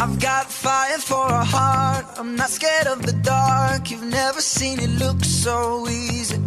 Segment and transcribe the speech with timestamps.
[0.00, 2.06] I've got fire for a heart.
[2.18, 3.90] I'm not scared of the dark.
[3.90, 6.38] You've never seen it look so easy.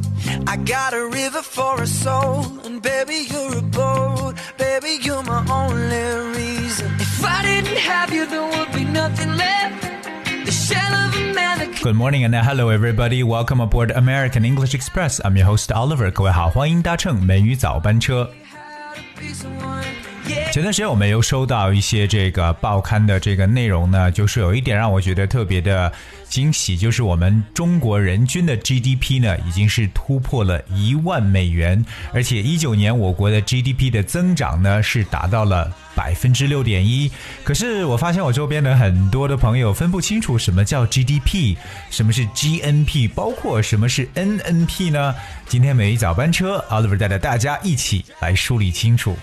[0.47, 4.36] I got a river for a soul, and baby, you're a boat.
[4.58, 6.88] Baby, you're my only reason.
[7.00, 9.84] If I didn't have you, there would be nothing left.
[10.46, 13.23] The shell of a man that Good morning and hello everybody.
[13.23, 15.20] Welcome aboard American English Express.
[15.23, 16.09] I'm your host Oliver.
[16.12, 18.30] 各位好，欢迎搭乘美语早班车。
[18.54, 25.93] had a 前段时间我们又收到一些这个报刊的这个内容呢，就是有一点让我觉得特别的
[26.29, 37.11] 惊喜，就是我们中国人均的 GDP 呢已经是突破了一万美元，而且一九年我国的 GDP 的增长呢是达到了百分之六点一。
[37.45, 41.56] 可是我发现我周边的很多的朋友分不清楚什么叫 GDP，
[41.91, 45.14] 什么是 GNP，包括什么是 NNP 呢？
[45.48, 49.17] 今天每一早班车，Oliver 带着大家一起来梳理清楚。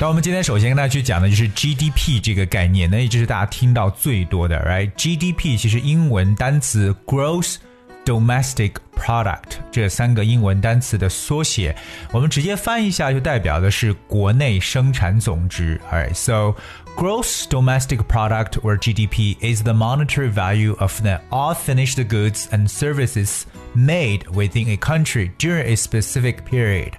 [0.00, 7.56] 那我们今天首先跟大家去讲的就是 GDP 这个概念，那也就是大家听到最多的，right？GDP 其实英文单词 Gross
[8.04, 11.76] Domestic Product 这三个英文单词的缩写，
[12.10, 15.80] 我们直接翻译一下就代表的是国内生产总值。
[15.88, 16.56] Alright，so
[16.96, 22.68] gross domestic product or GDP is the monetary value of the all finished goods and
[22.68, 26.94] services made within a country during a specific period.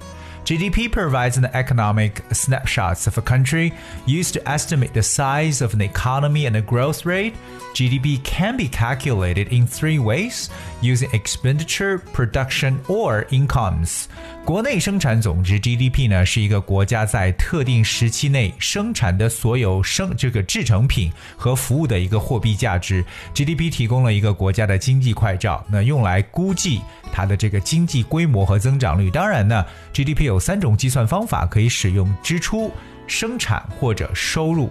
[0.48, 3.72] GDP provides an economic snapshots of a country
[4.06, 7.34] used to estimate the size of an economy and the growth rate.
[7.74, 10.50] GDP can be calculated in three ways
[10.82, 14.06] using expenditure, production, or incomes.
[14.46, 23.04] 国内生产总值 GDP 呢是一个国家在特定时期内生产的所有生这个制成品和服务的一个货币价值。
[23.34, 26.82] GDP 提供了一个国家的经济快照，那用来估计
[27.14, 29.10] 它的这个经济规模和增长率。
[29.10, 32.71] 当然呢，GDP 有 三种计算方法可以使用：支出、
[33.07, 34.71] 生产或者收入。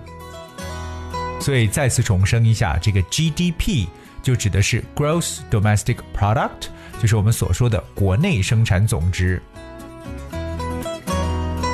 [1.39, 3.87] 所以再次重申一下，这个 GDP
[4.21, 6.67] 就指的是 Gross Domestic Product，
[6.99, 9.41] 就是我们所说的国内生产总值。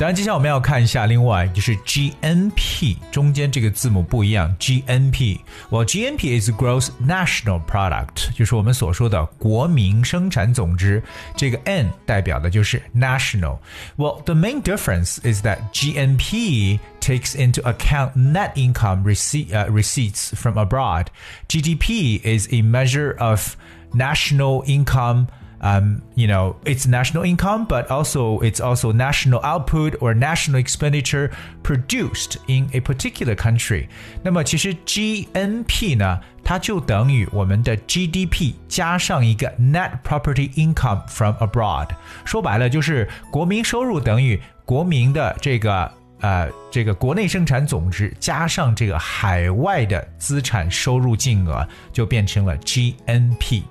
[0.02, 11.02] 当然，接下来我们要看一下，另外就是 GNP 中间这个字母不一样，GNP。well GNP is Gross National Product，就是我们所说的国民生产总值。
[11.36, 19.50] 这个 N 代表的就是 national。well the main difference is that GNP takes into account net income receipt,
[19.52, 21.06] uh, receipts from abroad.
[21.48, 23.56] GDP is a measure of
[23.92, 25.26] national income
[25.62, 31.30] um, you know, it's national income, but also it's also national output or national expenditure
[31.62, 33.88] produced in a particular country.
[34.22, 41.88] 那么其实 GNP 呢，它就等于我们的 GDP 加上一个 net property income from abroad。
[42.24, 45.90] 说白了就是国民收入等于国民的这个。
[46.20, 53.62] 呃，这个国内生产总值加上这个海外的资产收入净额，就变成了 GNP。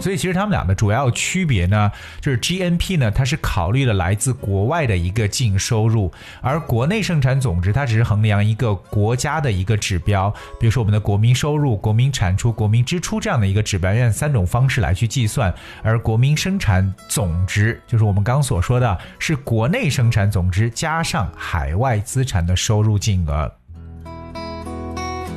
[0.00, 6.10] 所以其实他们俩的主要区别呢，就是 GNP 呢，它是考虑了来自国外的一个净收入，
[6.40, 23.52] 而国内生产总值它只是衡量一个国家的一个指标，比如说我们的国民收入、国民产出、国民支出这样的一个指标，用三种方式来去计算，而国民生产总值就是我们刚所说的是国内生产总值加上海外资产的收入净额。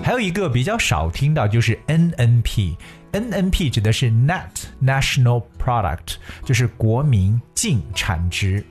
[0.01, 2.75] 还有一个比较少听到就是 NNP。
[3.14, 4.50] NNP 指的是 Net
[4.82, 8.64] National Product，就是国民净产值。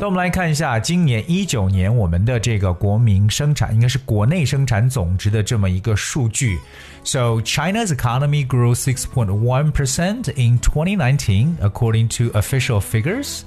[0.00, 6.58] 那我们来看一下，今年一九年我们的这个国民生产应该是国内生产总值的这么一个数据。
[7.04, 13.44] So China's economy grew 6.1% in 2019, according to official figures.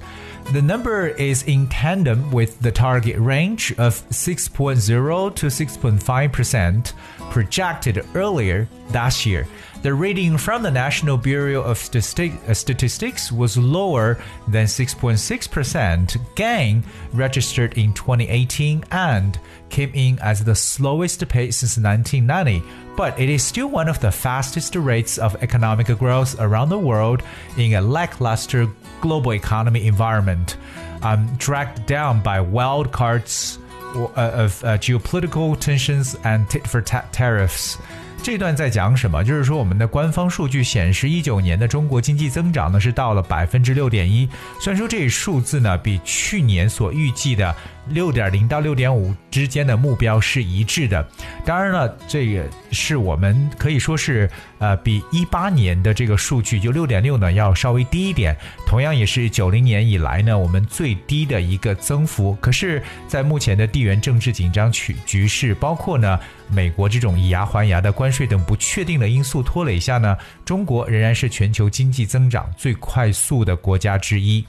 [0.51, 6.93] The number is in tandem with the target range of 6.0 to 6.5%
[7.31, 9.47] projected earlier last year.
[9.81, 17.77] The reading from the National Bureau of uh, Statistics was lower than 6.6% gain registered
[17.77, 19.39] in 2018 and
[19.69, 22.63] came in as the slowest pace since 1990
[22.96, 27.22] But it is still one of the fastest rates of economic growth around the world
[27.56, 28.68] in a lackluster
[29.00, 30.56] global economy environment,
[31.02, 33.60] um, dragged down by wild cards
[33.94, 37.76] uh, of uh, geopolitical tensions and tit for tat tariffs.
[38.20, 39.22] 这段在讲什么？
[39.22, 44.28] 就是说，我们的官方数据显示，一九年的中国经济增长呢是到了百分之六点一。
[44.60, 47.54] 虽然说这数字呢比去年所预计的
[47.89, 51.05] 六点零到六点五之间的目标是一致的。
[51.45, 58.35] 当然了，这个是我们可以说是呃比一八年的这个数据就六点六呢要稍微低一点，
[58.65, 62.37] 同样也是九零年以来呢我们最低的一个增幅。
[62.39, 74.45] 可是，在目前的地缘政治紧张局局势，包括呢美国这种以牙还牙的关税等不确定的因素拖累下呢，中国仍然是全球经济增长最快速的国家之一。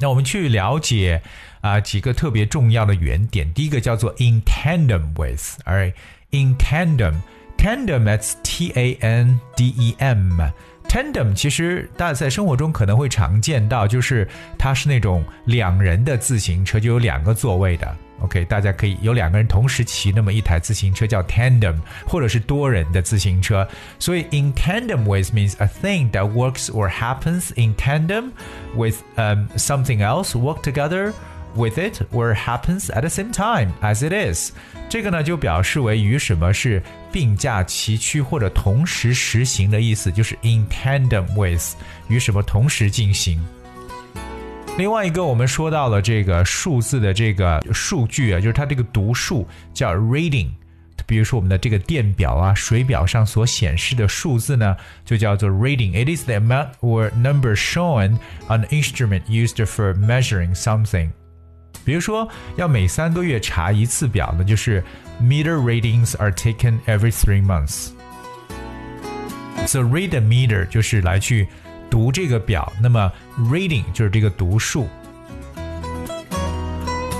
[0.00, 1.20] 那我们去了解
[1.61, 3.51] 啊几个特别重要的原点。
[3.53, 5.87] 第一个叫做 in tandem with，而
[6.31, 14.27] in tandem，tandem，that's T A N D E M。tandem 其实大家在生活中可能会常见到，就是
[14.57, 17.95] 它是那种两人的自行车，就有两个座位的。
[18.19, 21.75] OK，大家可以有两个人同时骑那么一台自行车叫 tandem，
[22.07, 23.67] 或者是多人的自行车。
[23.99, 28.31] 所以 in tandem with means a thing that works or happens in tandem
[28.75, 31.11] with um something else work together
[31.55, 34.51] with it or happens at the same time as it is。
[34.89, 41.75] 这个呢就表示为与什么是并驾齐驱或者同时实行的意思，就是 in tandem with
[42.07, 43.39] 与什么同时进行。
[44.77, 50.47] 另外一个，我们说到了这个数字的这个数据啊，就是它这个读数叫 reading。
[51.05, 58.17] 比如说我们的这个电表啊、水表上所显示的数字呢，就叫做 reading。It is the amount or number shown
[58.47, 61.09] on an instrument used for measuring something。
[61.88, 64.84] 比如说，要每三个月查一次表呢，就是
[65.20, 67.88] meter readings are taken every three months。
[69.66, 71.48] So read a meter 就是来去。
[71.90, 73.10] 读这个表，那么
[73.50, 74.86] reading 就是这个读数。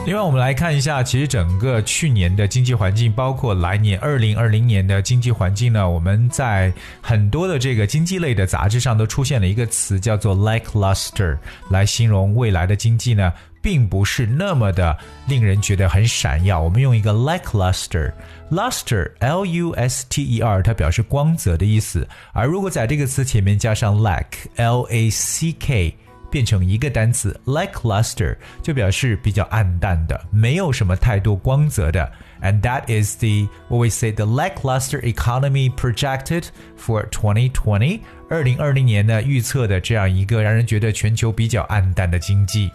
[0.08, 6.72] 另外，我们来看一下，其实整个去年的经济环境，包括来年二零二零年的经济环境呢，我们在
[7.02, 11.36] 很多的这个经济类的杂志上都出现了一个词，叫做 lackluster，
[11.70, 13.30] 来形容未来的经济呢。
[13.60, 14.96] 并不是那么的
[15.26, 16.60] 令人觉得很闪耀。
[16.60, 22.06] 我们用一个 lackluster，luster，l u s t e r，它表示光泽的意思。
[22.32, 25.92] 而如果在这个词前面加上 lack，l a c k，
[26.30, 32.10] 变成一个单词 lackluster，就表示比较暗淡的，没有什么太多光泽的。
[32.40, 36.44] And that is the what we say the lackluster economy projected
[36.78, 38.00] for 2020。
[38.30, 42.70] 二零二零年呢预测的这样一个让人觉得全球比较暗淡的经济。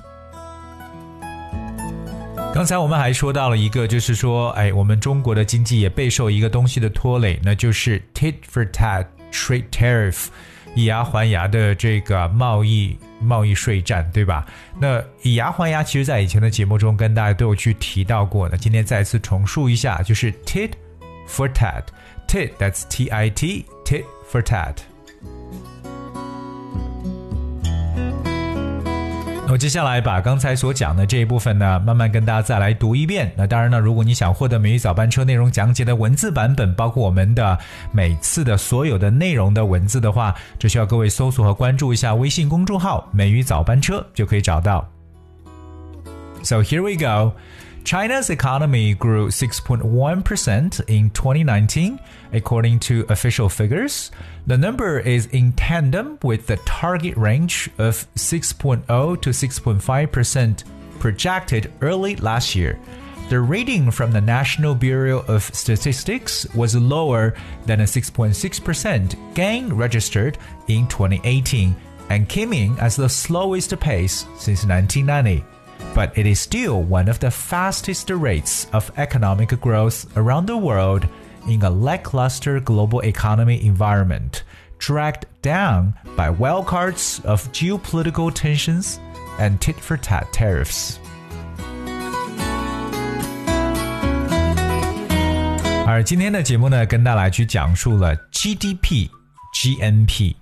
[2.54, 10.28] 刚才我们还说到了一个，就是说，哎，我们中国的经济也备受一个东西的拖累，那就是 tit for tat trade tariff，
[10.76, 14.46] 以牙还牙的这个贸易贸易税战，对吧？
[14.80, 18.50] 那以牙还牙，其实在以前的节目中跟大家都有去提到过。
[18.50, 20.72] 那今天再次重述一下，就是 tit
[21.28, 24.76] for tat，tit that's T I T tit for tat。
[29.54, 33.32] 我接下来把刚才所讲的这一部分呢，慢慢跟大家再来读一遍。
[33.38, 37.56] 那当然呢，如果你想获得美语早班车内容讲解的文字版本，包括我们的
[37.92, 44.84] 每次的所有的内容的文字的话，只需要各位搜索和关注一下微信公众号“美语早班车”就可以找到。
[46.42, 47.34] So here we go.
[47.84, 52.00] China's economy grew 6.1% in 2019,
[52.32, 54.10] according to official figures.
[54.48, 60.64] The number is in tandem with the target range of 6.0 to 6.5%
[61.00, 62.80] projected early last year.
[63.30, 67.36] The reading from the National Bureau of Statistics was lower
[67.66, 70.38] than a 6.6% gain registered
[70.68, 71.76] in 2018
[72.10, 75.44] and came in as the slowest pace since 1990
[75.95, 81.07] but it is still one of the fastest rates of economic growth around the world
[81.49, 84.45] in a lackluster global economy environment,
[84.79, 89.01] dragged down by wildcards of geopolitical tensions
[89.41, 90.99] and tit for tat tariffs.
[95.87, 100.35] 而今天的节目呢，跟大家来去讲述了 GDP、GNP、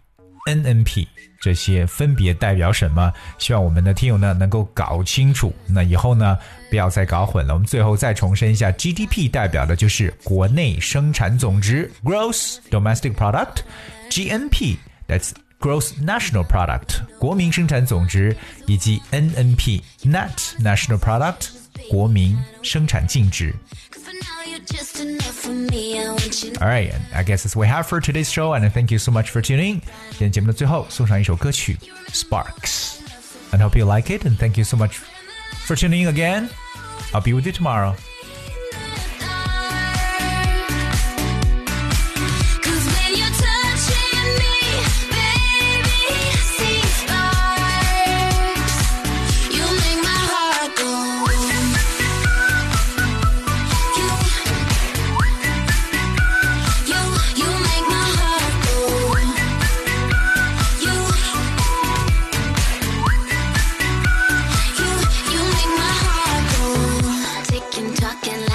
[0.47, 1.07] NNP
[1.39, 3.11] 这些分别代表什么？
[3.39, 5.53] 希望我们的听友呢能够搞清楚。
[5.67, 6.37] 那以后呢
[6.69, 7.53] 不要再搞混了。
[7.53, 21.49] 我们最后再重申一下，GDP 代表的就是国内生产总值 （Gross Domestic Product），GNP that's Gross National Product 国民生产总值，以及 NNP Net National Product
[21.89, 23.53] 国民生产净值。
[26.60, 29.30] All right, I guess that's what we have for today's show, and thank you so much
[29.30, 29.80] for tuning.
[30.10, 31.76] 今天节目的最后送上一首歌曲《
[32.12, 34.98] Sparks》，and hope you like it, and thank you so much
[35.66, 36.48] for tuning in again.
[37.12, 37.94] I'll be with you tomorrow.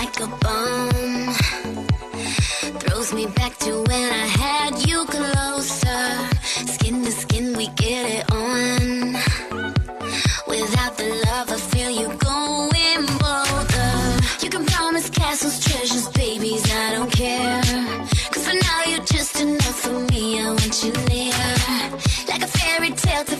[0.06, 1.34] like a bomb.
[2.80, 6.04] Throws me back to when I had you closer.
[6.74, 9.14] Skin to skin, we get it on.
[10.46, 13.94] Without the love, I feel you going bolder.
[14.42, 17.62] You can promise castles, treasures, babies, I don't care.
[18.32, 21.42] Cause for now, you're just enough for me, I want you near.
[22.30, 23.36] Like a fairy tale to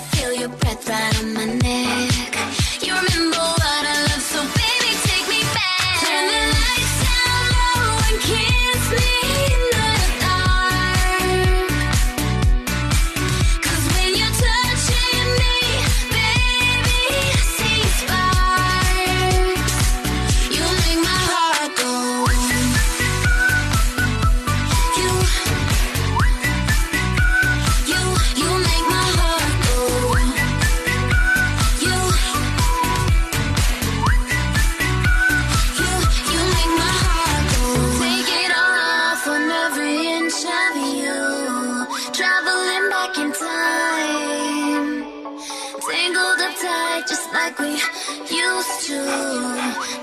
[46.96, 49.04] fight just like we used to.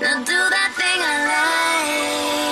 [0.00, 2.43] Now do that thing I like.